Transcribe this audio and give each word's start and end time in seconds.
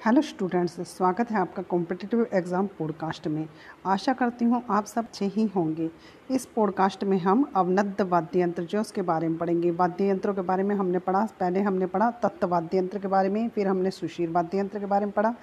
Hello 0.00 0.20
students 0.22 0.80
स्वागत 0.88 1.30
है 1.30 1.38
आपका 1.38 1.62
कॉम्पिटिटिव 1.62 2.26
एग्ज़ाम 2.34 2.66
पॉडकास्ट 2.78 3.26
में। 3.28 3.48
आशा 3.86 4.12
करती 4.12 4.44
हूँ 4.44 4.62
आप 4.70 4.84
सब 4.84 5.04
अच्छे 5.04 5.26
ही 5.26 5.44
होंगे। 5.46 5.90
इस 6.30 6.46
पॉडकास्ट 6.46 7.04
में 7.04 7.16
हम 7.18 7.44
अवनद्ध 7.56 8.00
वाद्य 8.00 8.40
यंत्र 8.40 8.62
जो 8.62 8.80
उसके 8.80 9.02
बारे 9.02 9.28
में 9.28 9.36
पढ़ेंगे। 9.38 9.70
वाद्य 9.70 10.08
यंत्रों 10.08 10.34
के 10.34 10.40
बारे 10.40 10.62
में 10.62 10.74
हमने 10.76 10.98
पढ़ा, 10.98 11.24
पहले 11.40 11.60
हमने 11.60 11.86
पढ़ा 11.86 12.10
तत्व 12.22 12.48
वाद्य 12.48 12.78
यंत्र 12.78 12.98
के 12.98 13.08
बारे 13.08 13.28
में, 13.28 13.48
फिर 13.48 13.68
हमने 13.68 13.90
सुशील 13.90 14.32
वाद्य 14.32 14.58
यंत्र 14.58 14.78
के 14.78 14.86
बारे 14.86 15.06
में 15.06 15.12
पढ़ा। 15.14 15.34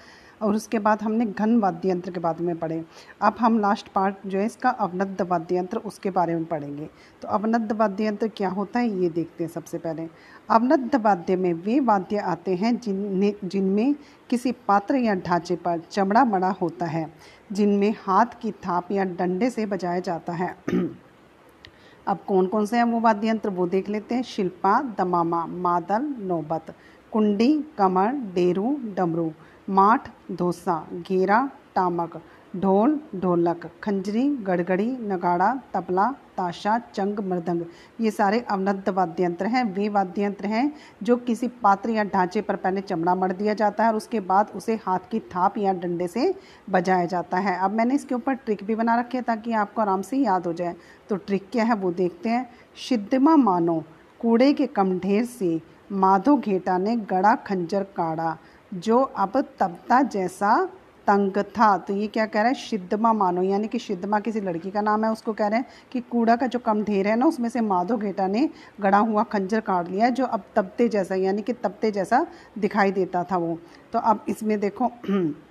और 0.42 0.56
उसके 0.56 0.80
बाद 0.80 1.02
हमने 1.02 1.26
घन 1.26 1.60
वाद्य 1.60 1.90
यंत्र 1.90 2.12
के 2.12 2.20
बारे 2.20 2.44
में 2.44 2.60
पढ़े। 2.60 2.86
अब 3.22 3.36
हम 3.40 3.60
लास्ट 3.60 3.88
पार्ट 3.88 4.16
जो 4.26 4.40
है, 4.40 4.46
इसका 4.46 4.70
अवनद्ध 4.70 5.22
वाद्य 5.22 5.58
यंत्र, 5.58 5.78
उसके 5.78 6.10
बारे 6.10 6.36
में 6.36 6.46
पढ़ेंगे। 6.46 6.90
तो 7.22 7.28
अवनद्ध 7.28 7.72
वाद्य 7.72 8.08
यंत्र 8.08 8.28
क्या 8.28 8.50
होता 8.50 8.80
है, 8.80 8.90
ये 9.02 9.10
देखते 9.10 9.44
हैं 9.44 9.52
सबसे 9.52 9.78
पहले। 9.78 10.08
अवनद्ध 10.50 10.96
वाद्य 10.96 11.36
में 11.36 11.54
वे 11.54 11.80
वाद्य 11.80 12.18
आते 12.18 12.55
हैं 12.55 12.80
जिन 12.80 13.34
जिनमें 13.44 13.96
किसी 14.30 14.52
पात्र 14.52 14.96
या 14.96 15.16
ढांचे 15.16 15.55
पर 15.55 15.80
चमड़ा 15.92 16.26
मड़ा 16.26 16.50
होता 16.50 16.86
है, 16.86 17.14
जिनमें 17.52 17.95
हाथ 18.06 18.26
की 18.42 18.52
थाप 18.52 18.92
या 18.92 19.04
डंडे 19.04 19.50
से 19.50 19.66
बजाया 19.66 20.00
जाता 20.00 20.34
है। 20.34 20.56
अब 22.08 22.17
कौन 22.28 22.48
कौन 22.48 22.66
से 22.66 22.78
हैं 22.78 22.84
वो 22.84 23.00
वाद्य 23.00 23.30
यंत्र? 23.30 23.50
वो 23.50 23.67
देख 23.67 23.90
लेते 23.90 24.16
हैं। 24.16 24.23
शिल्पा, 24.23 24.81
दमामा, 24.98 25.45
मादल, 25.45 26.16
नौबत, 26.20 26.76
कुंडी, 27.12 27.66
कमर, 27.78 28.08
डेरू, 28.08 28.78
डमरू। 28.95 29.31
माठ 29.67 30.09
धोसा 30.31 30.85
घेरा 31.02 31.49
टामक 31.75 32.21
ढोल, 32.55 32.99
ढोलक, 33.16 33.66
खंजरी, 33.84 34.23
गड़गड़ी, 34.44 34.85
नगाड़ा, 35.02 35.53
तबला, 35.73 36.05
ताशा, 36.38 36.77
चंग, 36.94 37.20
मृदंग। 37.20 37.62
ये 38.02 38.11
सारे 38.11 38.39
अवनद्ध 38.41 38.89
वाद्य 38.89 39.23
यंत्र 39.23 39.45
हैं। 39.45 39.63
वे 39.73 39.89
वाद्य 39.89 40.23
यंत्र 40.23 40.45
हैं 40.45 40.72
जो 41.03 41.16
किसी 41.17 41.48
पात्र 41.63 41.89
या 41.89 42.03
ढांचे 42.03 42.41
पर 42.41 42.55
पहले 42.55 42.81
चमड़ा 42.81 43.16
मर 43.16 43.31
दिया 43.31 43.53
जाता 43.53 43.84
है 43.84 43.89
और 43.89 43.98
उसके 43.98 44.20
बाद 44.22 44.52
उसे 44.55 44.80
हाथ 44.85 45.09
की 45.11 45.20
थाप 45.27 45.58
या 45.58 45.73
डंडे 45.73 46.08
से 46.08 46.34
बजाया 46.70 47.05
जाता 47.05 47.38
है। 47.38 47.58
अब 47.59 47.72
मैंने 47.72 47.95
इसके 47.95 48.16
ऊपर 48.16 48.33
ट्रिक 48.36 48.64
भी 48.64 48.75
बना 48.75 48.99
रखी 48.99 49.17
है 49.17 49.23
ताकि 49.23 49.53
आपको 49.53 49.81
आराम 49.81 50.02
से 50.02 50.17
याद 50.17 50.47
हो 50.47 50.53
जाए। 50.53 50.75
तो 51.09 51.16
ट्रिक 51.16 51.49
क्या 51.52 51.64
है 51.64 51.75
वो 51.75 51.92
देखते 51.94 52.30
हैं। 52.30 52.49
सिद्धमा 52.89 53.36
मानो, 53.36 53.83
कूड़े 54.20 54.53
के 54.53 54.67
कम 54.67 54.99
ढेर 54.99 55.25
से 55.25 55.59
माधो 55.92 56.38
घेटा 56.38 56.77
ने 56.77 56.95
गड़ा 57.05 57.36
खंजर 57.36 57.83
काड़ा। 57.95 58.38
जो 58.73 59.02
अब 59.02 59.42
तबता 59.60 60.02
जैसा 60.02 60.70
तंग 61.08 61.38
था। 61.38 61.78
तो 61.78 61.94
ये 61.94 62.08
क्या 62.08 62.26
कह 62.26 62.40
रहा 62.40 62.48
है? 62.48 62.54
शिद्धमा 62.54 63.14
मानो, 63.14 63.42
यानी 63.42 63.68
कि 63.68 63.80
शिद्धमा 63.80 64.20
किसी 64.20 64.42
लड़की 64.42 64.72
का 64.72 64.82
नाम 64.82 65.06
है, 65.06 65.12
उसको 65.12 65.34
कह 65.34 65.48
रहे 65.48 65.60
हैं 65.60 65.66
कि 65.92 66.00
कूड़ा 66.02 66.36
का 66.36 66.48
जो 66.48 66.60
कम 66.60 66.84
ढेर 66.84 67.08
है 67.08 67.16
ना, 67.16 67.26
उसमें 67.26 67.50
से 67.50 67.62
माधो 67.62 67.98
घेटा 67.98 68.28
ने 68.28 68.50
गड़ा 68.82 68.98
हुआ 68.98 69.23
खंजर 69.23 69.60
काट 69.60 69.90
लिया 69.90 70.10
जो 70.10 70.26
अब 70.26 70.44
तबते 70.56 70.88
जैसा, 70.88 71.16
यानी 71.16 71.42
कि 71.42 71.54
तपते 71.54 71.92
जैसा 71.92 72.28
दिखाई 72.58 72.92
देता 72.92 73.23
था 73.23 73.38
वो। 73.38 73.60
तो 73.94 74.00
अब 74.00 74.26
इसमें 74.30 74.60
देखो 74.60 74.92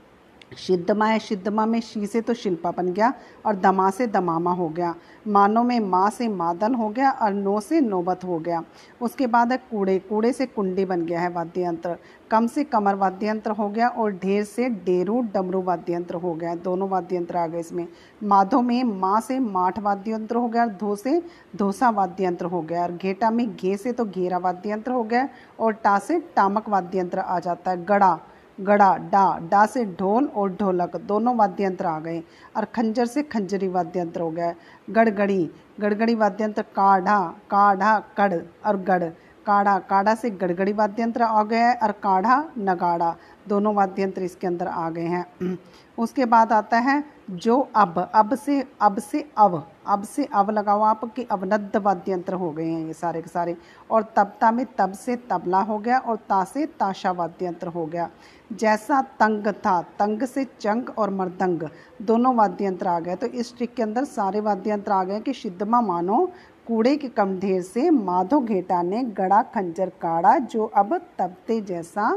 सिद्धमा 0.53 1.07
है 1.07 1.19
सिद्धमा 1.19 1.65
में 1.67 1.81
शी 1.81 2.07
से 2.07 2.21
तो 2.21 2.35
शिल्पा 2.35 2.71
बन 2.71 2.93
गया 2.93 3.13
और 3.47 3.57
दमा 3.57 3.89
से 3.91 4.07
दमामा 4.07 4.53
हो 4.53 4.69
गया। 4.69 4.95
मानो 5.27 5.63
में 5.63 5.79
माँ 5.81 6.09
से 6.11 6.29
मादन 6.29 6.75
हो 6.75 6.89
गया 6.89 7.11
और 7.13 7.33
नो 7.33 7.59
से 7.61 7.81
नौबत 7.81 8.25
हो 8.25 8.39
गया। 8.39 8.63
उसके 9.01 9.27
बाद 9.27 9.53
है 9.53 9.59
कूड़े 9.71 9.99
कूड़े 9.99 10.33
से 10.33 10.47
कुंडी 10.47 10.85
बन 10.85 11.05
गया 11.07 11.21
है 11.21 11.29
वाद्य 11.29 11.65
यंत्र 11.65 11.97
कम 12.31 12.47
से 12.47 12.65
कमर 12.65 12.95
वाद्य 12.95 13.29
यंत्र 13.29 13.51
हो 13.51 13.69
गया 13.69 13.89
और 13.89 14.13
ढेर 14.13 14.45
से 14.45 14.69
डेरू, 14.69 15.21
डमरू 15.35 15.63
वाद्य 15.63 15.95
यंत्र 15.95 16.15
हो 16.15 16.35
गया। 16.35 16.55
दोनों 16.57 16.89
वाद्य 16.89 17.17
यंत्र 17.17 17.37
आ 17.37 17.47
गए 17.47 17.61
इसमें। 17.61 17.87
माधो 18.23 18.61
में 18.63 18.83
माँ 18.85 19.21
से 19.21 19.39
माठ 19.41 19.79
वाद्य 19.79 20.13
यंत्र 20.13 20.37
हो 20.37 20.49
गया 20.49 20.63
और 20.63 20.71
धो 20.71 20.95
से 20.97 21.21
धोसा 21.57 21.91
वाद्य 21.91 22.25
यंत्र 22.25 22.47
हो 22.47 22.63
गया। 22.63 22.83
और 22.83 22.93
घेटा 22.93 23.31
में 23.31 23.47
घे 23.49 23.77
से 23.77 23.93
तो 23.93 24.05
घेरा 24.05 24.39
वाद्य 24.39 24.71
यंत्र 24.71 24.93
हो 24.93 25.03
गया 25.05 25.29
और 25.61 25.73
टा 25.75 25.99
से 25.99 26.21
टामक 26.37 26.69
वाद्य 26.69 26.99
यंत्र 26.99 27.19
आ 27.19 27.39
जाता 27.41 27.71
है, 27.71 27.85
गड़ा। 27.85 28.19
गड़ा, 28.59 28.97
डा 28.97 29.39
डा 29.51 29.65
से 29.67 29.85
ढोल 29.99 30.27
और 30.27 30.51
ढोलक 30.51 30.97
दोनों 30.99 31.35
वाद्य 31.37 31.65
यंत्र 31.65 31.87
आ 31.87 31.99
गए 32.01 32.23
और 32.57 32.65
खंजर 32.65 33.07
से 33.07 33.23
खंजरी 33.23 33.69
वाद्य 33.69 34.01
यंत्र 34.01 34.21
हो 34.21 34.31
गया। 34.31 34.55
गड़गड़ी 34.91 35.51
गड़गड़ी 35.81 36.15
वाद्य 36.15 36.45
यंत्र 36.45 36.63
काढ़ा 36.77 37.21
काढ़ा, 37.51 37.99
कड़ 38.17 38.35
और 38.67 38.77
गढ़ 38.83 39.11
काढ़ा 39.47 39.79
काढ़ा 39.91 40.15
से 40.15 40.31
गड़गड़ी 40.33 40.73
वाद्य 40.73 41.03
यंत्र 41.03 41.23
आ 41.23 41.43
गया 41.43 41.69
है 41.69 41.75
और 41.77 41.93
काढ़ा, 42.03 42.45
नगाड़ा, 42.59 43.15
दोनों 43.49 43.75
वाद्य 43.75 44.03
यंत्र 44.03 44.23
इसके 44.23 44.47
अंदर 44.47 44.67
आ 44.67 44.89
गए 44.91 45.07
हैं। 45.07 45.59
उसके 45.99 46.25
बाद 46.25 46.53
आता 46.53 46.79
है 46.79 47.03
जो 47.33 47.59
अब 47.77 47.99
अब 48.15 48.35
से 48.35 48.65
अब 48.81 48.99
से 48.99 49.25
अब 49.39 49.67
अब 49.87 50.03
से 50.05 50.25
अब 50.35 50.51
लगाओ 50.51 50.83
आप 50.83 51.05
कि 51.15 51.23
अवनद्ध 51.31 51.77
वाद्य 51.77 52.13
यंत्र 52.13 52.35
हो 52.35 52.51
गए 52.51 52.65
हैं 52.65 52.87
ये 52.87 52.93
सारे 52.93 53.23
के 53.23 53.29
सारे। 53.29 53.57
और 53.91 54.03
तबता 54.17 54.51
में 54.51 54.65
तब 54.79 54.93
से 54.93 55.17
तबला 55.31 55.61
हो 55.61 55.79
गया 55.79 55.99
और 55.99 56.17
ता 56.29 56.43
से 56.45 56.67
ताशा 56.81 57.11
वाद्य 57.13 57.47
यंत्र 57.47 57.69
हो 57.69 57.87
गया। 57.87 58.09
जैसा 58.53 59.01
तंग 59.21 59.47
था, 59.47 59.81
तंग 59.99 60.23
से 60.23 60.45
चंग 60.61 60.91
और 60.99 61.11
मृदंग 61.11 61.69
दोनों 62.03 62.35
वाद्य 62.35 62.67
यंत्र 62.67 62.89
आ 62.89 62.99
गए। 63.01 63.17
तो 63.17 63.27
इस 63.27 63.57
ट्रिक 63.57 63.75
के 63.75 63.83
अंदर 63.83 64.05
सारे 64.05 64.41
वाद्य 64.41 64.71
यंत्र 64.71 64.93
आ 64.93 65.03
गए 65.05 65.21
कि 65.21 65.33
सिद्धमा 65.33 65.81
मानो 65.81 66.29
कूड़े 66.69 66.97
के 66.97 67.09
कम 67.11 67.39
ढेर 67.41 67.61
से 67.63 67.89
माधो 67.91 68.41
घेटा 68.41 68.83
ने 68.83 69.03
गड़ा 69.13 69.43
खंजर 69.45 69.89
काड़ा, 70.03 70.39
जो 70.39 70.65
अब 70.67 70.97
तबते 71.19 71.61
जैसा 71.63 72.11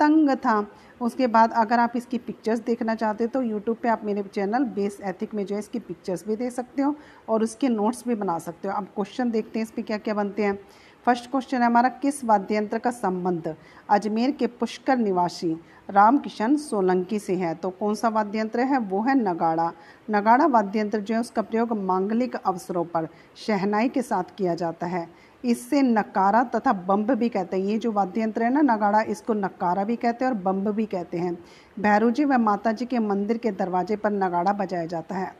तंग 0.00 0.30
था। 0.36 0.66
उसके 1.00 1.26
बाद 1.26 1.52
अगर 1.56 1.78
आप 1.78 1.92
इसकी 1.96 2.18
पिक्चर्स 2.18 2.60
देखना 2.60 2.94
चाहते 2.94 3.24
हो 3.24 3.30
तो 3.30 3.42
यूट्यूब 3.42 3.76
पे 3.76 3.88
आप 3.88 4.04
मेरे 4.04 4.22
चैनल 4.24 4.64
बेस 4.74 4.98
एथिक 5.02 5.34
में 5.34 5.44
जो 5.46 5.54
है, 5.54 5.58
इसकी 5.58 5.78
पिक्चर्स 5.80 6.26
भी 6.26 6.36
दे 6.36 6.50
सकते 6.50 6.82
हो 6.82 6.94
और 7.28 7.42
उसके 7.42 7.68
नोट्स 7.68 8.06
भी 8.08 8.14
बना 8.14 8.38
सकते 8.38 8.68
हो। 8.68 8.74
अब 8.74 8.84
क्वेश्चन 8.94 9.30
देखते 9.30 9.58
हैं 9.58 9.66
इस 9.66 9.70
पर 9.70 9.82
क्या 9.82 9.98
क्या 9.98 10.14
बनते 10.14 10.44
हैं। 10.44 10.58
फ़र्स्ट 11.06 11.30
क्वेश्चन 11.30 11.58
है, 11.58 11.66
हमारा 11.66 11.88
किस 11.88 12.24
वाद्य 12.24 12.56
यंत्र 12.56 12.78
का 12.78 12.90
संबंध? 12.90 13.56
अजमेर 13.90 14.30
के 14.30 14.46
पुष्कर 14.46 14.96
निवासी 14.96 15.60
रामकिशन 15.90 16.56
सोलंकी 16.56 17.18
से 17.18 17.34
है। 17.34 17.54
तो 17.54 17.70
कौन 17.70 17.94
सा 17.94 18.08
वाद्य 18.08 18.38
यंत्र 18.38 18.60
है? 18.60 18.78
वो 18.78 19.02
है 19.02 19.14
नगाड़ा। 19.14 19.72
नगाड़ा 20.10 20.46
वाद्य 20.46 20.80
यंत्र 20.80 21.00
जो 21.00 21.14
है, 21.14 21.20
उसका 21.20 21.42
प्रयोग 21.42 21.72
मांगलिक 21.72 22.36
अवसरों 22.36 22.84
पर 22.84 23.08
शहनाई 23.36 23.88
के 23.88 24.02
साथ 24.02 24.24
किया 24.38 24.54
जाता 24.54 24.86
है। 24.86 25.08
इससे 25.44 25.82
नकारा 25.82 26.44
तथा 26.44 26.72
बम्ब 26.72 27.10
भी 27.10 27.28
कहते 27.28 27.56
हैं। 27.56 27.64
ये 27.64 27.78
जो 27.78 27.92
वाद्य 27.92 28.22
यंत्र 28.22 28.42
है 28.42 28.52
ना 28.52 28.74
नगाड़ा, 28.74 29.00
इसको 29.00 29.34
नकारा 29.34 29.84
भी 29.84 29.96
कहते 29.96 30.24
हैं 30.24 30.32
और 30.32 30.38
बम्ब 30.38 30.68
भी 30.68 30.86
कहते 30.86 31.18
हैं। 31.18 31.38
भैरू 31.80 32.10
जी 32.10 32.24
व 32.24 32.38
माता 32.38 32.72
जी 32.72 32.86
के 32.86 32.98
मंदिर 32.98 33.38
के 33.38 33.50
दरवाजे 33.50 33.96
पर 33.96 34.10
नगाड़ा 34.10 34.52
बजाया 34.52 34.86
जाता 34.86 35.14
है। 35.14 35.34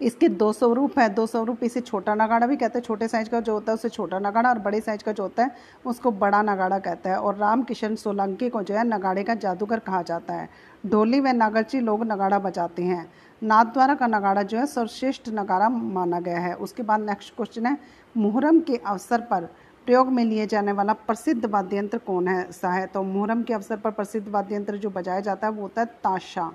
इसके 0.00 0.28
दो 0.28 0.52
स्वरूप 0.52 0.98
है, 0.98 1.08
दो 1.08 1.26
स्वरूप 1.26 1.62
इसे 1.64 1.80
छोटा 1.80 2.14
नगाड़ा 2.14 2.46
भी 2.46 2.56
कहते 2.56 2.78
हैं, 2.78 2.84
छोटे 2.84 3.08
साइज़ 3.08 3.28
का 3.30 3.40
जो 3.40 3.52
होता 3.52 3.72
है 3.72 3.74
उसे 3.74 3.88
छोटा 3.88 4.18
नगाड़ा 4.18 4.48
और 4.48 4.58
बड़े 4.58 4.80
साइज़ 4.80 5.02
का 5.04 5.12
जो 5.12 5.22
होता 5.22 5.42
है 5.42 5.50
उसको 5.86 6.10
बड़ा 6.12 6.42
नगाड़ा 6.42 6.78
कहता 6.78 7.10
है। 7.10 7.16
और 7.16 7.36
राम 7.36 7.62
किशन 7.62 7.94
सोलंकी 7.94 8.48
को 8.48 8.62
जो 8.62 8.74
है 8.74 8.84
नगाड़े 8.84 9.22
का 9.22 9.34
जादूगर 9.34 9.78
कहा 9.78 10.02
जाता 10.02 10.34
है। 10.34 10.48
ढोली 10.86 11.20
व 11.20 11.28
नागरची 11.28 11.80
लोग 11.80 12.04
नगाड़ा 12.04 12.38
बजाते 12.38 12.82
हैं। 12.82 13.06
नाथ 13.42 13.64
द्वारा 13.64 13.94
का 13.94 14.06
नगाड़ा 14.06 14.42
जो 14.42 14.58
है 14.58 14.66
सर्वश्रेष्ठ 14.66 15.28
नगाड़ा 15.28 15.68
माना 15.68 16.20
गया 16.20 16.38
है। 16.38 16.54
उसके 16.54 16.82
बाद 16.82 17.00
नेक्स्ट 17.00 17.34
क्वेश्चन 17.36 17.66
है, 17.66 17.76
मुहर्रम 18.16 18.60
के 18.60 18.76
अवसर 18.76 19.20
पर 19.20 19.48
प्रयोग 19.86 20.08
में 20.08 20.24
लिए 20.24 20.46
जाने 20.46 20.72
वाला 20.72 20.92
प्रसिद्ध 20.92 21.44
वाद्य 21.44 21.78
यंत्र 21.78 21.98
कौन 21.98 22.28
है, 22.28 22.52
सा 22.52 22.72
है? 22.72 22.86
तो 22.86 23.02
मुहर्रम 23.02 23.42
के 23.42 23.54
अवसर 23.54 23.76
पर 23.76 23.90
प्रसिद्ध 23.90 24.28
वाद्य 24.28 24.54
यंत्र 24.54 24.76
जो 24.76 24.90
बजाया 24.90 25.20
जाता 25.20 25.46
है 25.46 25.52
वो 25.52 25.62
होता 25.62 25.80
है 25.80 25.86
ताशा। 26.04 26.50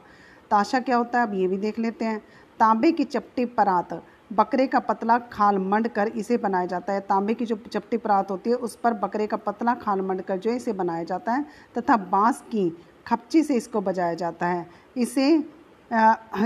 ताशा 0.51 0.79
क्या 0.79 0.97
होता 0.97 1.19
है, 1.19 1.27
अब 1.27 1.33
ये 1.33 1.47
भी 1.47 1.57
देख 1.57 1.79
लेते 1.79 2.05
हैं। 2.05 2.21
तांबे 2.59 2.91
की 2.91 3.03
चपटी 3.05 3.45
परात। 3.47 4.01
बकरे 4.33 4.65
का 4.67 4.79
पतला 4.81 5.17
खाल 5.31 5.57
मंड 5.59 5.87
कर 5.89 6.07
इसे 6.09 6.37
बनाया 6.39 6.65
जाता 6.65 6.93
है। 6.93 6.99
तांबे 7.01 7.33
की 7.33 7.45
जो 7.45 7.55
चपटी 7.67 7.97
परात 7.97 8.31
होती 8.31 8.49
है, 8.49 8.55
उस 8.57 8.75
पर 8.75 8.93
बकरे 8.95 9.27
का 9.27 9.37
पतला 9.39 9.73
खाल 9.75 10.01
मंड 10.01 10.21
कर 10.21 10.37
जो 10.37 10.51
इसे 10.51 10.73
बनाया 10.73 11.03
जाता 11.03 11.31
है 11.31 11.45
तथा 11.77 11.97
बाँस 11.97 12.41
की 12.51 12.69
खपची 13.07 13.43
से 13.43 13.55
इसको 13.55 13.81
बजाया 13.81 14.13
जाता 14.15 14.47
है। 14.47 14.67
इसे 14.97 15.31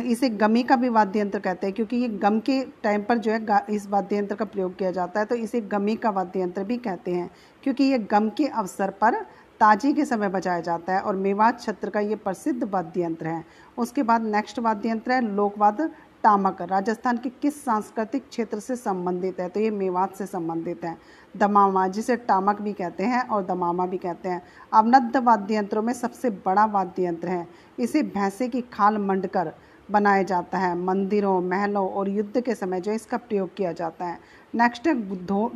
इसे 0.04 0.28
गमी 0.32 0.62
का 0.64 0.76
भी 0.76 0.90
वाद्य 0.90 1.20
यंत्र 1.20 1.40
कहते 1.40 1.68
हैं, 1.68 1.74
क्योंकि 1.76 1.98
ये 1.98 2.08
गम 2.10 2.40
के 2.40 2.62
टाइम 2.84 3.02
पर 3.04 3.18
जो 3.18 3.32
है 3.32 3.66
इस 3.70 3.88
वाद्य 3.90 4.18
यंत्र 4.18 4.36
का 4.36 4.46
प्रयोग 4.46 4.78
किया 4.78 4.92
जाता 4.92 5.20
है 5.20 5.26
तो 5.26 5.36
इसे 5.38 5.62
गमी 5.64 5.96
का 5.96 6.10
वाद्य 6.12 6.42
यंत्र 6.42 6.64
भी 6.64 6.78
कहते 6.80 7.12
हैं, 7.12 7.30
क्योंकि 7.64 7.84
ये 7.84 7.98
गम 8.00 8.30
के 8.30 8.48
अवसर 8.48 8.90
पर 9.02 9.16
ताजी 9.62 9.92
के 9.94 10.06
समय 10.06 10.30
बजाया 10.30 10.60
जाता 10.62 10.94
है 10.94 11.02
और 11.02 11.16
मेवात 11.16 11.60
छत्र 11.62 11.90
का 11.90 12.00
ये 12.02 12.16
प्रसिद्ध 12.18 12.64
वाद्य 12.64 13.04
यंत्र 13.04 13.28
है। 13.28 13.44
उसके 13.78 14.04
बाद 14.04 14.24
नेक्स्ट 14.26 14.60
वाद्य 14.60 14.90
यंत्र 14.90 15.12
है 15.12 15.22
लोकवाद 15.26 15.82
टामक 16.24 16.62
राजस्थान 16.62 17.18
के 17.18 17.30
किस 17.42 17.64
सांस्कृतिक 17.66 18.28
क्षेत्र 18.30 18.60
से 18.60 18.76
संबंधित 18.76 19.40
है? 19.40 19.48
तो 19.50 19.60
ये 19.60 19.72
मेवात 19.72 20.16
से 20.16 20.26
संबंधित 20.26 20.84
है। 20.84 20.98
दमामा 21.38 21.88
जिसे 21.88 22.16
टामक 22.18 22.62
भी 22.62 22.74
कहते 22.74 23.04
हैं 23.04 23.28
और 23.28 23.46
दमामा 23.46 23.86
भी 23.86 23.98
कहते 23.98 24.30
हैं। 24.30 24.42
अवनद्ध 24.74 25.18
वाद्य 25.18 25.56
यंत्रों 25.56 25.82
में 25.82 25.94
सबसे 25.94 26.30
बड़ा 26.46 26.66
वाद्य 26.66 27.06
यंत्र 27.06 27.28
है। 27.28 27.48
इसे 27.80 28.04
भैंसे 28.04 28.48
की 28.48 28.62
खाल 28.74 28.98
मंडकर 28.98 29.54
बनाया 29.92 30.24
जाता 30.24 30.58
है। 30.58 30.78
मंदिरों, 30.78 31.42
महलों 31.42 31.90
और 31.90 32.10
युद्ध 32.10 32.42
के 32.42 32.56
समय 32.56 32.82
जो 32.82 32.92
इसका 32.92 33.18
प्रयोग 33.18 33.54
किया 33.56 33.72
जाता 33.72 34.06
है। 34.06 34.20
नेक्स्ट 34.56 34.88
है 34.88 34.94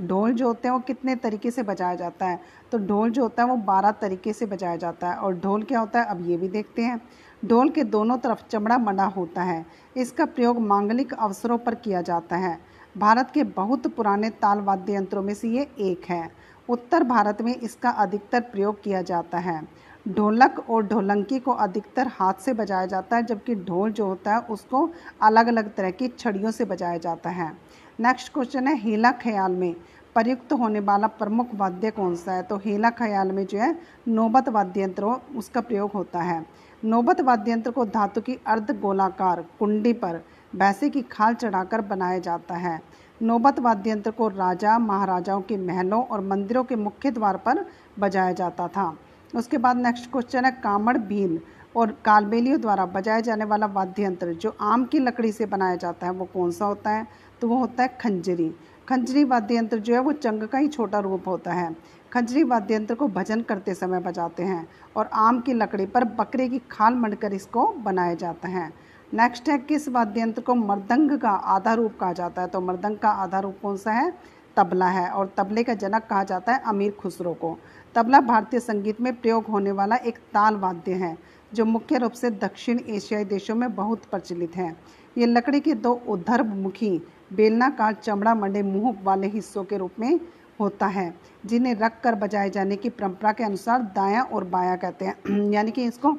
ढोल 0.07 0.33
जो 0.33 0.47
होते 0.47 0.67
हैं 0.67 0.73
वो 0.75 0.79
कितने 0.79 1.15
तरीके 1.15 1.51
से 1.51 1.63
बजाया 1.63 1.95
जाता 1.95 2.25
है? 2.25 2.39
तो 2.71 2.77
ढोल 2.77 3.11
जो 3.11 3.21
होता 3.23 3.43
है 3.43 3.49
वो 3.49 3.55
बारह 3.57 3.91
तरीके 3.91 4.33
से 4.33 4.45
बजाया 4.45 4.75
जाता 4.75 5.09
है। 5.09 5.15
और 5.15 5.35
ढोल 5.35 5.63
क्या 5.63 5.79
होता 5.79 6.01
है? 6.01 6.05
अब 6.05 6.29
ये 6.29 6.37
भी 6.37 6.47
देखते 6.47 6.81
हैं। 6.81 6.99
ढोल 7.45 7.69
के 7.69 7.83
दोनों 7.83 8.17
तरफ़ 8.17 8.43
चमड़ा 8.49 8.77
मना 8.77 9.05
होता 9.05 9.43
है। 9.43 9.65
इसका 9.97 10.25
प्रयोग 10.25 10.61
मांगलिक 10.61 11.13
अवसरों 11.13 11.57
पर 11.57 11.75
किया 11.75 12.01
जाता 12.01 12.35
है। 12.35 12.59
भारत 12.97 13.31
के 13.33 13.43
बहुत 13.43 13.87
पुराने 13.87 14.29
ताल 14.29 14.59
वाद्य 14.59 14.93
यंत्रों 14.93 15.23
में 15.23 15.33
से 15.33 15.49
ये 15.49 15.67
एक 15.79 16.01
है। 16.09 16.29
उत्तर 16.69 17.03
भारत 17.03 17.41
में 17.41 17.55
इसका 17.55 17.89
अधिकतर 17.89 18.41
प्रयोग 18.41 18.83
किया 18.83 19.01
जाता 19.01 19.37
है। 19.37 19.67
ढोलक 20.07 20.65
और 20.69 20.87
ढोलंकी 20.87 21.39
को 21.39 21.51
अधिकतर 21.51 22.07
हाथ 22.07 22.33
से 22.33 22.53
बजाया 22.53 22.85
जाता 22.85 23.15
है, 23.15 23.23
जबकि 23.23 23.55
ढोल 23.55 23.91
जो 23.91 24.05
होता 24.05 24.33
है 24.33 24.39
उसको 24.39 24.89
अलग 25.21 25.47
अलग 25.47 25.75
तरह 25.75 25.91
की 25.91 26.07
छड़ियों 26.07 26.51
से 26.51 26.65
बजाया 26.65 26.97
जाता 26.97 27.29
है। 27.29 27.51
नेक्स्ट 27.99 28.33
क्वेश्चन 28.33 28.67
है, 28.67 28.75
हीला 28.77 29.11
ख्याल 29.11 29.51
में। 29.51 29.75
प्रयुक्त 30.15 30.53
होने 30.53 30.79
वाला 30.79 31.07
प्रमुख 31.07 31.47
वाद्य 31.55 31.91
कौन 31.91 32.15
सा 32.15 32.31
है? 32.31 32.43
तो 32.43 32.57
हीला 32.57 32.89
ख्याल 32.89 33.31
में 33.31 33.45
जो 33.45 33.59
है, 33.59 33.79
नौबत 34.07 34.49
वाद्य 34.49 34.81
यंत्र, 34.81 35.05
उसका 35.35 35.61
प्रयोग 35.61 35.91
होता 35.91 36.21
है। 36.21 36.45
नौबत 36.83 37.21
वाद्य 37.21 37.51
यंत्र 37.51 37.71
को 37.71 37.85
धातु 37.85 38.21
की 38.21 38.37
अर्ध 38.47 38.71
गोलाकार 38.81 39.41
कुंडी 39.59 39.93
पर 39.93 40.21
भैंसे 40.55 40.89
की 40.89 41.01
खाल 41.01 41.33
चढ़ाकर 41.33 41.81
बनाया 41.81 42.19
जाता 42.19 42.55
है। 42.55 42.81
नौबत 43.21 43.59
वाद्य 43.59 43.91
यंत्र 43.91 44.11
को 44.11 44.27
राजा, 44.27 44.77
महाराजाओं 44.79 45.41
के 45.41 45.57
महलों 45.57 46.03
और 46.03 46.21
मंदिरों 46.21 46.63
के 46.63 46.75
मुख्य 46.75 47.11
द्वार 47.11 47.37
पर 47.37 47.65
बजाया 47.99 48.31
जाता 48.31 48.67
था। 48.67 48.97
उसके 49.35 49.57
बाद 49.57 49.77
नेक्स्ट 49.77 50.11
क्वेश्चन 50.11 50.45
है 50.45 50.51
कामड़ 50.51 50.97
बीन 50.97 51.39
और 51.75 51.97
कालबेलियों 52.05 52.61
द्वारा 52.61 52.85
बजाया 52.85 53.19
जाने 53.19 53.45
वाला 53.45 53.65
वाद्य 53.65 54.03
यंत्र 54.03 54.33
जो 54.33 54.55
आम 54.61 54.85
की 54.85 54.99
लकड़ी 54.99 55.31
से 55.31 55.45
बनाया 55.45 55.75
जाता 55.75 56.07
है, 56.07 56.13
वो 56.13 56.25
कौन 56.25 56.51
सा 56.51 56.65
होता 56.65 56.89
है? 56.89 57.07
तो 57.41 57.47
वो 57.47 57.57
होता 57.57 57.83
है 57.83 57.97
खंजरी। 58.01 58.55
खंजरी 58.89 59.23
वाद्य 59.23 59.57
यंत्र 59.57 59.77
जो 59.77 59.93
है, 59.93 59.99
वो 59.99 60.11
चंग 60.11 60.43
का 60.43 60.57
ही 60.57 60.67
छोटा 60.67 60.99
रूप 60.99 61.27
होता 61.27 61.53
है। 61.53 61.75
खंजरी 62.13 62.43
वाद्य 62.43 62.75
यंत्र 62.75 62.95
को 62.95 63.07
भजन 63.07 63.41
करते 63.41 63.73
समय 63.73 63.99
बजाते 63.99 64.43
हैं 64.43 64.67
और 64.95 65.09
आम 65.13 65.39
की 65.39 65.53
लकड़ी 65.53 65.85
पर 65.85 66.03
बकरे 66.03 66.47
की 66.49 66.59
खाल 66.71 66.95
मंडकर 66.95 67.33
इसको 67.33 67.67
बनाया 67.77 68.13
जाता 68.13 68.47
है। 68.47 68.71
नेक्स्ट 69.13 69.49
है, 69.49 69.57
किस 69.57 69.87
वाद्य 69.89 70.21
यंत्र 70.21 70.41
को 70.41 70.55
मृदंग 70.55 71.17
का 71.19 71.29
आधा 71.29 71.73
रूप 71.73 71.97
कहा 71.99 72.13
जाता 72.13 72.41
है? 72.41 72.47
तो 72.47 72.61
मृदंग 72.61 72.97
का 72.97 73.09
आधा 73.09 73.39
रूप 73.39 73.57
कौन 73.61 73.77
सा 73.77 73.91
है? 73.91 74.13
तबला 74.57 74.87
है 74.87 75.09
और 75.09 75.33
तबले 75.37 75.63
का 75.63 75.73
जनक 75.73 76.05
कहा 76.09 76.23
जाता 76.23 76.53
है 76.53 76.61
अमीर 76.65 76.91
खुसरो 76.91 77.33
को। 77.33 77.57
तबला 77.95 78.19
भारतीय 78.21 78.59
संगीत 78.59 79.01
में 79.01 79.13
प्रयोग 79.15 79.45
होने 79.45 79.71
वाला 79.71 79.95
एक 79.95 80.17
ताल 80.33 80.55
वाद्य 80.55 80.93
है, 80.93 81.17
जो 81.51 81.65
मुख्य 81.65 81.97
रूप 81.97 82.11
से 82.11 82.29
दक्षिण 82.31 82.79
एशियाई 82.79 83.25
देशों 83.25 83.55
में 83.55 83.75
बहुत 83.75 84.05
प्रचलित 84.05 84.55
है। 84.55 84.75
ये 85.17 85.25
लकड़ी 85.25 85.59
के 85.59 85.73
दो 85.73 85.93
उधर्भमुखी 86.07 86.97
बेलनाकार 87.33 87.93
चमड़ा 87.93 88.33
मंडे 88.35 88.63
मुँह 88.63 88.97
वाले 89.03 89.27
हिस्सों 89.27 89.63
के 89.63 89.77
रूप 89.77 89.91
में 89.99 90.19
होता 90.59 90.87
है, 90.87 91.13
जिन्हें 91.45 91.75
रख 91.75 92.01
कर 92.01 92.15
बजाए 92.15 92.49
जाने 92.49 92.75
की 92.75 92.89
परंपरा 92.89 93.31
के 93.31 93.43
अनुसार 93.43 93.81
दाया 93.95 94.21
और 94.23 94.43
बाया 94.43 94.75
कहते 94.75 95.05
हैं। 95.05 95.51
यानी 95.53 95.71
कि 95.71 95.83
इसको, 95.83 96.17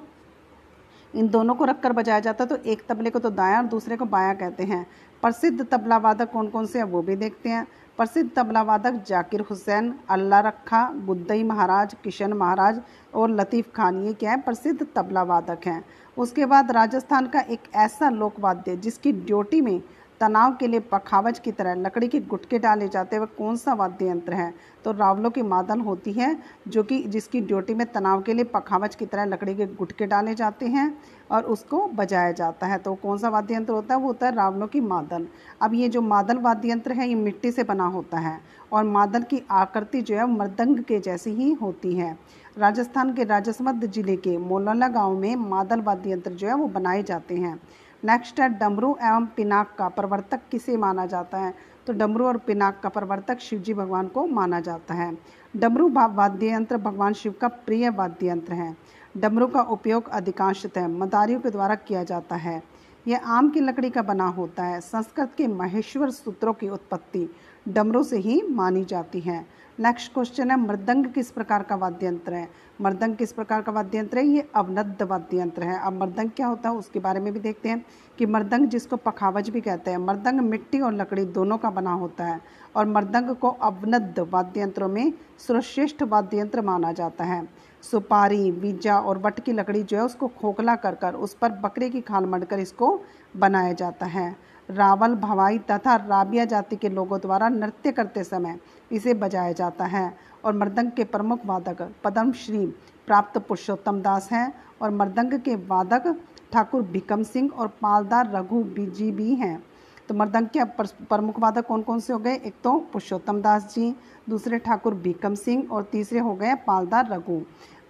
इन 1.15 1.29
दोनों 1.29 1.55
को 1.55 1.65
रख 1.65 1.81
कर 1.81 1.93
बजाया 1.93 2.21
जाता 2.21 2.45
है 2.45 2.49
तो 2.49 2.57
एक 2.71 2.83
तबले 2.89 3.11
को 3.11 3.19
तो 3.19 3.31
दाया 3.31 3.59
और 3.59 3.67
दूसरे 3.67 3.97
को 3.97 4.05
बाया 4.05 4.35
कहते 4.35 4.65
हैं। 4.65 4.87
प्रसिद्ध 5.23 5.67
तबला 5.71 5.97
वादक 5.97 6.33
कौन 6.33 6.49
कौन 6.49 6.67
से 6.67 6.79
हैं, 6.79 6.87
वो 6.87 7.03
भी 7.03 7.17
देखते 7.17 7.49
हैं। 7.49 7.67
प्रसिद्ध 7.97 8.31
तबला 8.37 8.63
वादक 8.63 9.03
जाकिर 9.07 9.41
हुसैन, 9.41 9.95
अल्लाह 10.11 10.41
रखा, 10.41 10.89
बुद्दई 10.91 11.43
महाराज, 11.43 11.95
किशन 12.05 12.33
महाराज 12.33 12.81
और 13.15 13.31
लतीफ़ 13.31 13.71
खान, 13.77 14.05
ये 14.05 14.13
क्या 14.13 14.31
है? 14.31 14.41
प्रसिद्ध 14.41 14.87
तबला 14.97 15.23
वादक 15.23 15.67
हैं। 15.67 15.85
उसके 16.17 16.47
बाद 16.47 16.71
राजस्थान 16.71 17.27
का 17.27 17.41
एक 17.41 17.61
ऐसा 17.75 18.11
लोकवाद्य 18.11 18.77
जिसकी 18.77 19.13
ड्यूटी 19.13 19.61
में 19.61 19.83
तनाव 20.21 20.55
के 20.57 20.67
लिए 20.67 20.81
पखावज 20.83 21.39
की 21.39 21.53
तरह 21.53 21.75
लकड़ी 21.75 22.09
के 22.09 22.21
गुटके 22.21 22.59
डाले 22.59 22.89
जाते 22.89 23.17
हैं 23.17 23.21
वह 23.21 23.29
कौन 23.39 23.57
सा 23.57 23.75
वाद्य 23.75 24.09
यंत्र 24.09 24.35
है? 24.35 24.53
तो 24.85 24.93
रावलों 24.93 25.31
की 25.31 25.43
मादल 25.43 25.81
होती 25.81 26.13
है, 26.13 26.37
जो 26.69 26.83
कि 26.83 27.03
जिसकी 27.03 27.41
ड्यूटी 27.41 27.75
में 27.75 27.87
तनाव 27.87 28.23
के 28.23 28.35
लिए 28.35 28.45
पखावज 28.45 28.95
की 28.95 29.07
तरह 29.07 29.25
लकड़ी 29.25 29.55
के 29.55 29.67
गुटके 29.67 30.07
डाले 30.07 30.35
जाते 30.35 30.67
हैं 30.67 30.99
और 31.31 31.45
उसको 31.45 31.87
बजाया 31.87 32.33
जाता 32.33 32.67
है। 32.67 32.79
तो 32.79 32.95
कौन 32.95 33.19
सा 33.19 33.29
वाद्य 33.29 33.55
यंत्र 33.55 33.73
होता 33.73 33.95
है? 33.95 34.01
वो 34.01 34.07
होता 34.07 34.27
है 34.27 34.35
रावलों 34.35 34.67
की 34.67 34.81
मादल। 34.81 35.27
अब 35.63 35.75
ये 35.75 35.89
जो 35.89 36.03
मादल 36.03 36.39
वाद्य 36.39 36.71
यंत्र 36.71 36.93
है, 36.93 37.09
ये 37.09 37.15
मिट्टी 37.15 37.53
से 37.53 37.65
बना 37.65 37.87
होता 37.87 38.19
है 38.19 38.39
और 38.73 38.85
मादल 38.85 39.23
की 39.23 39.43
आकृति 39.51 40.03
जो 40.03 40.17
है 40.17 40.27
मृदंग 40.29 40.79
के 40.79 40.99
जैसी 41.01 41.31
ही 41.31 41.53
होती 41.53 41.95
है। 41.95 42.17
राजस्थान 42.59 43.13
के 43.15 43.25
राजसमंद 43.25 43.85
ज़िले 43.87 44.17
के 44.17 44.37
मोलला 44.39 44.89
गाँव 44.89 45.19
में 45.19 45.35
मादल 45.39 45.81
वाद्य 45.81 46.13
यंत्र 46.13 46.31
जो 46.31 46.47
है, 46.47 46.55
वो 46.55 46.67
बनाए 46.69 47.03
जाते 47.03 47.35
हैं। 47.35 47.61
नेक्स्ट 48.05 48.41
है, 48.41 48.49
डमरू 48.49 48.99
एवं 49.03 49.27
पिनाक 49.27 49.75
का 49.79 49.89
प्रवर्तक 49.89 50.41
किसे 50.51 50.77
माना 50.77 51.07
जाता 51.07 51.39
है? 51.39 51.55
तो 51.87 51.93
डमरू 51.93 52.27
और 52.27 52.37
पिनाक 52.37 52.81
का 52.83 52.89
प्रवर्तक 52.89 53.39
शिव 53.39 53.61
जी 53.61 53.75
भगवान 53.75 54.09
को 54.09 54.27
माना 54.27 54.61
जाता 54.61 54.95
है। 54.95 55.19
डमरू 55.57 55.89
वाद्य 55.89 56.53
यंत्र 56.53 56.77
भगवान 56.77 57.13
शिव 57.13 57.35
का 57.41 57.49
प्रिय 57.49 57.91
वाद्य 57.91 58.29
यंत्र 58.29 58.53
है। 58.53 58.77
डमरू 59.17 59.47
का 59.47 59.63
उपयोग 59.63 60.09
अधिकांशतः 60.09 60.89
मदारियों 60.89 61.41
के 61.41 61.51
द्वारा 61.51 61.75
किया 61.75 62.05
जाता 62.05 62.37
है। 62.37 62.63
यह 63.09 63.21
आम 63.27 63.51
की 63.51 63.61
लकड़ी 63.61 63.91
का 63.91 64.03
बना 64.03 64.27
होता 64.27 64.65
है। 64.65 64.81
संस्कृत 64.81 65.33
के 65.37 65.47
महेश्वर 65.47 66.11
सूत्रों 66.11 66.53
की 66.53 66.69
उत्पत्ति। 66.69 67.29
डमरू 67.69 68.03
से 68.03 68.19
ही 68.19 68.43
मानी 68.43 68.85
जाती 68.85 69.21
है। 69.21 69.47
नेक्स्ट 69.79 70.13
क्वेश्चन 70.13 70.51
है 70.51 70.57
मृदंग 70.57 71.07
किस 71.07 71.31
प्रकार 71.31 71.63
का 71.63 71.77
वाद्य 71.77 72.07
यंत्र 72.07 72.35
है? 72.35 72.49
मृदंग 72.81 73.17
किस 73.17 73.33
प्रकार 73.33 73.63
का 73.63 73.73
वाद्य 73.73 73.99
यंत्र 73.99 74.19
है? 74.19 74.27
ये 74.27 74.49
अवनद्ध 74.55 75.03
वाद्य 75.03 75.41
यंत्र 75.41 75.63
है। 75.63 75.79
अब 75.81 76.03
मृदंग 76.03 76.31
क्या 76.31 76.47
होता 76.47 76.69
है, 76.69 76.77
उसके 76.77 76.99
बारे 76.99 77.21
में 77.21 77.33
भी 77.33 77.41
देखते 77.41 77.69
हैं 77.69 77.85
कि 78.19 78.27
मृदंग 78.27 78.67
जिसको 78.67 78.97
पखावज 78.97 79.51
भी 79.51 79.61
कहते 79.61 79.91
हैं 79.91 79.99
मृदंग 79.99 80.41
मिट्टी 80.41 80.81
और 80.81 80.95
लकड़ी 80.95 81.25
दोनों 81.25 81.59
का 81.59 81.71
बना 81.71 81.93
होता 81.93 82.25
है 82.25 82.41
और 82.77 82.87
मृदंग 82.87 83.35
को 83.37 83.49
अवनद्ध 83.49 84.27
वाद्य 84.31 84.61
यंत्रों 84.61 84.89
में 84.89 85.13
सर्वश्रेष्ठ 85.47 86.03
वाद्य 86.03 86.41
यंत्र 86.41 86.63
माना 86.63 86.93
जाता 86.93 87.25
है। 87.25 87.47
सुपारी, 87.83 88.51
बीजा 88.53 88.99
और 88.99 89.19
वट 89.19 89.41
की 89.41 89.53
लकड़ी 89.53 89.83
जो 89.83 89.97
है, 89.97 90.05
उसको 90.05 90.29
खोखला 90.29 90.75
कर 90.77 90.95
कर 90.95 91.15
उस 91.15 91.35
पर 91.35 91.53
बकरे 91.61 91.89
की 91.91 92.01
खाल 92.01 92.27
मढ़कर 92.27 92.59
इसको 92.59 93.01
बनाया 93.37 93.73
जाता 93.73 94.07
है। 94.07 94.37
रावल 94.69 95.15
भवाई 95.15 95.59
तथा 95.71 95.95
राबिया 95.97 96.45
जाति 96.45 96.77
के 96.77 96.89
लोगों 96.89 97.19
द्वारा 97.21 97.49
नृत्य 97.49 97.93
करते 97.93 98.25
समय 98.25 98.59
इसे 98.91 99.15
बजाया 99.15 99.53
जाता 99.53 99.85
है 99.85 100.13
और 100.45 100.55
मृदंग 100.55 100.91
के 100.91 101.05
प्रमुख 101.05 101.47
वादक 101.47 101.83
पद्मश्री 102.05 102.67
प्राप्त 103.07 103.39
पुरुषोत्तम 103.39 104.01
दास 104.01 104.29
हैं 104.33 104.53
और 104.83 104.91
मृदंग 104.91 105.39
के 105.41 105.55
वादक 105.69 106.15
ठाकुर 106.53 106.83
भिकम 106.83 107.23
सिंह 107.23 107.51
और 107.51 107.69
पालदार 107.83 108.31
रघु 108.35 108.63
जी 108.79 109.11
भी 109.13 109.35
हैं। 109.35 109.63
तो 110.09 110.15
मृदंग 110.15 110.47
के 110.47 110.65
प्रमुख 111.05 111.39
वादक 111.41 111.67
कौन 111.67 111.83
कौन 111.83 112.01
से 112.01 112.13
हो 112.13 112.19
गए? 112.19 112.35
एक 112.35 112.55
तो 112.65 112.73
पुरुषोत्तम 112.93 113.41
दास 113.41 113.73
जी, 113.75 113.95
दूसरे 114.29 114.59
ठाकुर 114.59 114.95
भिकम 114.97 115.35
सिंह 115.35 115.67
और 115.73 115.83
तीसरे 115.93 116.19
हो 116.19 116.35
गए 116.35 116.55
पालदार 116.67 117.09
रघु। 117.13 117.41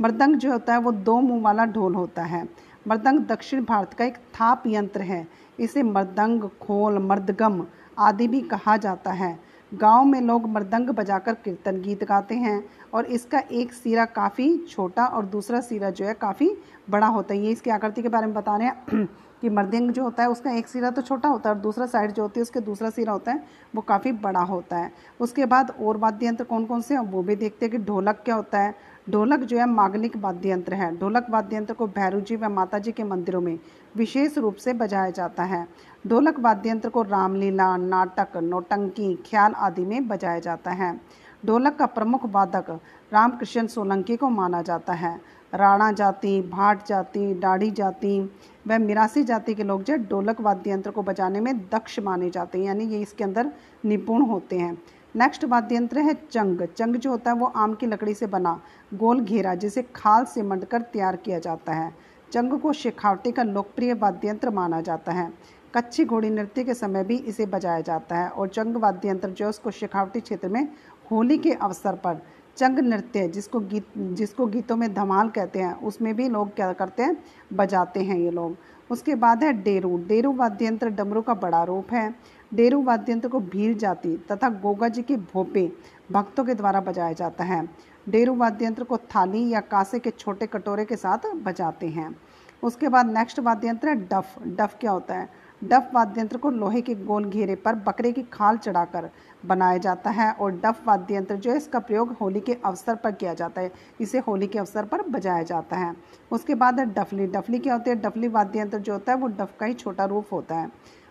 मृदंग 0.00 0.36
जो 0.36 0.52
होता 0.52 0.72
है 0.72 0.78
वो 0.78 0.92
दो 0.92 1.20
मुँह 1.20 1.42
वाला 1.42 1.64
ढोल 1.66 1.94
होता 1.94 2.22
है। 2.22 2.46
मृदंग 2.88 3.20
दक्षिण 3.26 3.64
भारत 3.64 3.92
का 3.94 4.04
एक 4.04 4.16
थाप 4.34 4.62
यंत्र 4.66 5.02
है। 5.02 5.26
इसे 5.58 5.82
मृदंग 5.82 6.48
खोल, 6.60 6.98
मर्दगम 6.98 7.64
आदि 7.98 8.28
भी 8.28 8.40
कहा 8.42 8.76
जाता 8.76 9.12
है। 9.12 9.38
गाँव 9.72 10.04
में 10.04 10.20
लोग 10.20 10.48
मृदंग 10.48 10.90
बजाकर 10.90 11.34
कीर्तन 11.34 11.80
गीत 11.82 12.04
गाते 12.04 12.34
हैं 12.34 12.62
और 12.94 13.06
इसका 13.06 13.42
एक 13.52 13.72
सिरा 13.72 14.04
काफ़ी 14.04 14.56
छोटा 14.68 15.06
और 15.06 15.24
दूसरा 15.26 15.60
सिरा 15.60 15.90
जो 15.90 16.04
है 16.04 16.14
काफ़ी 16.14 16.50
बड़ा 16.90 17.06
होता 17.06 17.34
है। 17.34 17.40
ये 17.40 17.50
इसकी 17.50 17.70
आकृति 17.70 18.02
के 18.02 18.08
बारे 18.08 18.26
में 18.26 18.34
बता 18.34 18.56
रहे 18.56 18.68
हैं 18.68 19.06
कि 19.40 19.48
मृदंग 19.48 19.90
जो 19.90 20.02
होता 20.02 20.22
है 20.22 20.28
उसका 20.28 20.50
एक 20.50 20.68
सिरा 20.68 20.90
तो 20.90 21.02
छोटा 21.02 21.28
होता 21.28 21.50
है 21.50 21.54
और 21.54 21.60
दूसरा 21.62 21.86
साइड 21.86 22.12
जो 22.12 22.22
होती 22.22 22.40
है 22.40 22.42
उसके 22.42 22.60
दूसरा 22.60 22.90
सिरा 22.90 23.12
होता 23.12 23.32
है, 23.32 23.42
वो 23.74 23.82
काफ़ी 23.82 24.12
बड़ा 24.14 24.40
होता 24.42 24.76
है। 24.76 24.92
उसके 25.20 25.46
बाद 25.46 25.70
और 25.80 25.96
वाद्य 25.96 26.26
यंत्र 26.26 26.44
कौन 26.44 26.64
कौन 26.64 26.80
से 26.80 26.94
हैं? 26.94 27.00
वो 27.02 27.22
भी 27.22 27.36
देखते 27.36 27.66
हैं 27.66 27.70
कि 27.72 27.78
ढोलक 27.84 28.22
क्या 28.24 28.34
होता 28.34 28.58
है 28.58 28.74
ढोलक 29.10 29.40
जो 29.40 29.58
है 29.58 29.66
मागलिक 29.66 30.16
वाद्य 30.16 30.50
यंत्र 30.50 30.74
है। 30.74 30.96
ढोलक 30.98 31.26
वाद्य 31.30 31.56
यंत्र 31.56 31.74
को 31.74 31.86
भैरू 31.86 32.20
जी 32.20 32.36
व 32.36 32.48
माता 32.48 32.78
जी 32.78 32.92
के 32.92 33.04
मंदिरों 33.04 33.40
में 33.40 33.58
विशेष 33.96 34.36
रूप 34.38 34.54
से 34.54 34.72
बजाया 34.72 35.10
जाता 35.10 35.44
है। 35.44 35.66
ढोलक 36.06 36.40
वाद्य 36.40 36.70
यंत्र 36.70 36.88
को 36.88 37.02
रामलीला, 37.02 37.76
नाटक, 37.76 38.36
नोटंकी, 38.36 39.14
ख्याल 39.26 39.52
आदि 39.52 39.84
में 39.84 40.08
बजाया 40.08 40.38
जाता 40.38 40.70
है। 40.70 41.00
ढोलक 41.46 41.76
का 41.76 41.86
प्रमुख 41.86 42.24
वादक 42.26 42.70
रामकृष्ण 43.12 43.66
सोलंकी 43.66 44.16
को 44.16 44.28
माना 44.28 44.62
जाता 44.62 44.92
है। 44.92 45.20
राणा 45.52 45.90
जाति, 45.92 46.40
भाट 46.42 46.86
जाति, 46.86 47.34
डाढ़ी 47.34 47.70
जाति 47.70 48.20
व 48.66 48.78
मिरासी 48.78 49.22
जाति 49.24 49.54
के 49.54 49.62
लोग 49.62 49.82
जो 49.82 49.96
ढोलक 50.10 50.40
वाद्य 50.40 50.70
यंत्र 50.70 50.90
को 50.90 51.02
बजाने 51.02 51.40
में 51.40 51.58
दक्ष 51.58 51.98
माने 52.00 52.30
जाते 52.30 52.58
हैं, 52.58 52.66
यानी 52.66 52.84
ये 52.84 53.00
इसके 53.00 53.24
अंदर 53.24 53.52
निपुण 53.84 54.22
होते 54.22 54.58
हैं। 54.58 54.76
नेक्स्ट 55.14 55.44
वाद्य 55.44 55.76
यंत्र 55.76 55.98
है 55.98 56.12
चंग। 56.22 56.60
चंग 56.68 56.96
जो 56.96 57.10
होता 57.10 57.30
है 57.30 57.36
वो 57.36 57.46
आम 57.56 57.74
की 57.74 57.86
लकड़ी 57.86 58.14
से 58.14 58.26
बना 58.26 58.60
गोल 58.94 59.20
घेरा 59.20 59.54
जिसे 59.54 59.82
खाल 59.96 60.24
से 60.24 60.42
मंडकर 60.42 60.82
तैयार 60.82 61.16
किया 61.16 61.38
जाता 61.38 61.72
है। 61.72 61.92
चंग 62.32 62.58
को 62.60 62.72
शेखावटी 62.72 63.32
का 63.32 63.42
लोकप्रिय 63.42 63.94
वाद्य 63.94 64.28
यंत्र 64.28 64.50
माना 64.50 64.80
जाता 64.80 65.12
है। 65.12 65.30
कच्ची 65.74 66.04
घोड़ी 66.04 66.30
नृत्य 66.30 66.64
के 66.64 66.74
समय 66.74 67.04
भी 67.04 67.16
इसे 67.16 67.46
बजाया 67.46 67.80
जाता 67.80 68.16
है 68.16 68.28
और 68.28 68.48
चंग 68.48 68.76
वाद्य 68.76 69.08
यंत्र 69.08 69.30
जो 69.30 69.44
है 69.44 69.48
उसको 69.48 69.70
शेखावटी 69.70 70.20
क्षेत्र 70.20 70.48
में 70.48 70.68
होली 71.10 71.38
के 71.38 71.52
अवसर 71.52 71.96
पर 71.96 72.20
चंग 72.56 72.78
नृत्य 72.78 73.26
जिसको 73.28 73.60
गीत 73.60 73.86
जिसको 73.96 74.46
गीतों 74.46 74.76
में 74.76 74.92
धमाल 74.94 75.28
कहते 75.28 75.58
हैं, 75.58 75.74
उसमें 75.74 76.14
भी 76.16 76.28
लोग 76.28 76.54
क्या 76.54 76.72
करते 76.72 77.02
हैं, 77.02 77.16
बजाते 77.52 78.00
हैं 78.00 78.18
ये 78.18 78.30
लोग। 78.30 78.56
उसके 78.90 79.14
बाद 79.14 79.44
है 79.44 79.52
डेरू। 79.52 79.96
डेरू 79.98 80.32
वाद्य 80.32 80.66
यंत्र 80.66 80.88
डमरू 80.88 81.22
का 81.22 81.34
बड़ा 81.34 81.62
रूप 81.64 81.92
है। 81.92 82.14
डेरू 82.54 82.82
वाद्य 82.82 83.12
यंत्र 83.12 83.28
को 83.28 83.40
भील 83.40 83.74
जाति 83.74 84.16
तथा 84.32 84.48
गोगा 84.48 84.88
जी 84.88 85.02
के 85.02 85.16
भोपे 85.16 85.72
भक्तों 86.12 86.44
के 86.44 86.54
द्वारा 86.54 86.80
बजाया 86.80 87.12
जाता 87.12 87.44
है। 87.44 87.68
डेरू 88.08 88.34
वाद्य 88.34 88.64
यंत्र 88.64 88.84
को 88.84 88.96
थाली 88.96 89.48
या 89.48 89.60
कासे 89.60 89.98
के 89.98 90.10
छोटे 90.10 90.46
कटोरे 90.46 90.84
के 90.84 90.96
साथ 90.96 91.34
बजाते 91.34 91.88
हैं। 91.88 92.14
उसके 92.62 92.88
बाद 92.88 93.10
नेक्स्ट 93.10 93.40
वाद्य 93.40 93.68
यंत्र 93.68 93.88
है 93.88 93.94
डफ। 93.94 94.34
डफ 94.46 94.76
क्या 94.80 94.90
होता 94.90 95.14
है? 95.14 95.28
डफ 95.62 95.90
वाद्य 95.94 96.20
यंत्र 96.20 96.38
को 96.38 96.50
लोहे 96.50 96.80
के 96.80 96.94
गोल 96.94 97.24
घेरे 97.24 97.54
पर 97.54 97.74
बकरे 97.76 98.10
की 98.12 98.22
खाल 98.22 98.56
चढ़ाकर 98.56 99.08
बनाया 99.46 99.78
जाता 99.78 100.10
है 100.10 100.30
और 100.32 100.52
डफ 100.54 100.82
वाद्य 100.86 101.14
यंत्र 101.14 101.36
जो 101.36 101.50
है, 101.50 101.56
इसका 101.56 101.78
प्रयोग 101.78 102.12
होली 102.20 102.40
के 102.40 102.56
अवसर 102.64 102.94
पर 102.94 103.12
किया 103.12 103.32
जाता 103.34 103.60
है। 103.60 103.70
इसे 104.00 104.18
होली 104.18 104.46
के 104.46 104.58
अवसर 104.58 104.84
पर 104.84 105.02
बजाया 105.08 105.42
जाता 105.42 105.76
है। 105.76 105.94
उसके 106.30 106.54
बाद 106.54 106.78
है 106.80 106.86
डफली। 106.86 107.26
डफली 107.26 107.58
क्या 107.58 107.74
होती 107.74 107.90
है? 107.90 107.96
डफली 107.96 108.28
वाद्य 108.28 108.60
यंत्र 108.60 108.78
जो 108.78 108.92
होता 108.92 109.12
है, 109.12 109.18
वो 109.18 109.28
डफ 109.28 109.54
का 109.60 109.66
ही 109.66 109.74
छोटा 109.74 110.04
रूप 110.04 110.32
होता 110.32 110.54
है। 110.54 110.70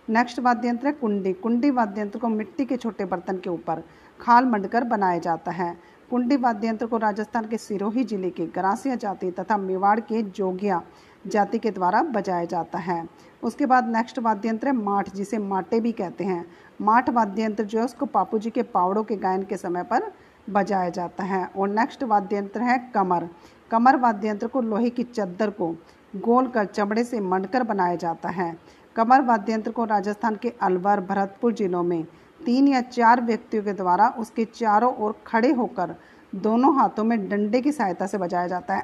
नेक्स्ट 0.09 0.39
वाद्य 0.39 0.67
यंत्र 0.67 0.87
है 0.87 0.93
कुंडी। 0.93 1.33
कुंडी 1.33 1.69
वाद्य 1.71 2.01
यंत्र 2.01 2.19
को 2.19 2.27
मिट्टी 2.29 2.65
के 2.65 2.77
छोटे 2.77 3.05
बर्तन 3.05 3.37
के 3.37 3.49
ऊपर 3.49 3.83
खाल 4.19 4.45
मंडकर 4.45 4.83
बनाया 4.83 5.19
जाता 5.19 5.51
है। 5.51 5.75
कुंडी 6.09 6.35
वाद्य 6.37 6.67
यंत्र 6.67 6.85
को 6.85 6.97
राजस्थान 6.97 7.47
के 7.47 7.57
सिरोही 7.57 8.03
ज़िले 8.03 8.29
के 8.29 8.45
गरासिया 8.45 8.95
जाति 8.95 9.31
तथा 9.31 9.57
मेवाड़ 9.57 9.99
के 9.99 10.21
जोगिया 10.21 10.81
जाति 11.27 11.59
के 11.59 11.71
द्वारा 11.71 12.01
बजाया 12.05 12.45
जाता 12.45 12.77
है। 12.77 13.03
उसके 13.47 13.65
बाद 13.65 13.87
नेक्स्ट 13.87 14.19
वाद्य 14.19 14.49
यंत्र 14.49 14.67
है 14.67 14.73
माठ, 14.73 15.09
जिसे 15.09 15.37
माटे 15.37 15.79
भी 15.79 15.91
कहते 15.91 16.23
हैं। 16.23 16.45
माठ 16.81 17.09
वाद्य 17.09 17.43
यंत्र 17.43 17.63
जो 17.63 17.79
है, 17.79 17.85
उसको 17.85 18.05
पापू 18.05 18.39
जी 18.39 18.49
के 18.49 18.63
पावड़ों 18.63 19.03
के 19.03 19.15
गायन 19.15 19.43
के 19.43 19.57
समय 19.57 19.83
पर 19.83 20.11
बजाया 20.49 20.89
जाता 20.89 21.23
है। 21.23 21.45
और 21.57 21.69
नेक्स्ट 21.69 22.03
वाद्य 22.03 22.37
यंत्र 22.37 22.61
है 22.61 22.77
कमर। 22.95 23.29
कमर 23.71 23.95
वाद्य 23.95 24.27
यंत्र 24.27 24.47
को 24.47 24.61
लोहे 24.61 24.89
की 24.89 25.03
चद्दर 25.03 25.49
को 25.49 25.75
गोल 26.15 26.47
कर 26.47 26.65
चमड़े 26.65 27.03
से 27.03 27.19
मंडकर 27.19 27.63
बनाया 27.63 27.95
जाता 27.95 28.29
है। 28.29 28.57
कमर 28.95 29.21
वाद्य 29.21 29.53
यंत्र 29.53 29.71
को 29.71 29.85
राजस्थान 29.85 30.35
के 30.35 30.53
अलवर, 30.61 30.99
भरतपुर 30.99 31.53
जिलों 31.53 31.83
में 31.83 32.03
तीन 32.45 32.67
या 32.67 32.81
चार 32.81 33.21
व्यक्तियों 33.21 33.63
के 33.63 33.73
द्वारा 33.73 34.09
उसके 34.09 34.45
चारों 34.45 34.93
ओर 34.95 35.15
खड़े 35.27 35.51
होकर 35.51 35.95
दोनों 36.35 36.75
हाथों 36.75 37.03
में 37.03 37.29
डंडे 37.29 37.61
की 37.61 37.71
सहायता 37.71 38.07
से 38.07 38.17
बजाया 38.17 38.47
जाता 38.47 38.75
है। 38.75 38.83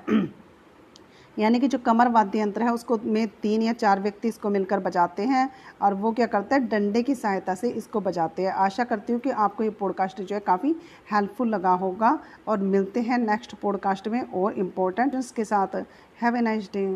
यानी 1.39 1.59
कि 1.59 1.67
जो 1.67 1.77
कमर 1.77 2.07
वाद्य 2.07 2.39
यंत्र 2.39 2.63
है, 2.63 2.73
उसको 2.73 2.97
में 3.03 3.27
तीन 3.41 3.61
या 3.61 3.73
चार 3.73 3.99
व्यक्ति 3.99 4.27
इसको 4.27 4.49
मिलकर 4.49 4.79
बजाते 4.79 5.23
हैं 5.23 5.49
और 5.81 5.93
वो 5.93 6.11
क्या 6.11 6.25
करते 6.25 6.55
हैं, 6.55 6.67
डंडे 6.67 7.01
की 7.03 7.15
सहायता 7.15 7.55
से 7.55 7.69
इसको 7.69 8.01
बजाते 8.01 8.43
हैं। 8.43 8.51
आशा 8.51 8.83
करती 8.83 9.13
हूँ 9.13 9.21
कि 9.21 9.29
आपको 9.29 9.63
ये 9.63 9.69
पॉडकास्ट 9.69 10.21
जो 10.21 10.35
है 10.35 10.39
काफ़ी 10.41 10.75
हेल्पफुल 11.11 11.49
लगा 11.49 11.73
होगा 11.75 12.17
और 12.47 12.57
मिलते 12.59 13.01
हैं 13.01 13.17
नेक्स्ट 13.17 13.55
पॉडकास्ट 13.55 14.07
में 14.07 14.21
और 14.21 14.53
इम्पोर्टेंट 14.53 15.15
के 15.35 15.45
साथ। 15.45 15.75
Have 16.21 16.35
a 16.35 16.41
nice 16.41 16.69
day 16.73 16.87